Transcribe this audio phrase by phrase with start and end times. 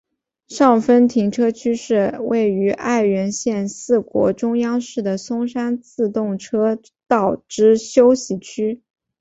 [0.47, 8.81] 上分停车区是位于爱媛县四国中央市的松山自动车道之休息区。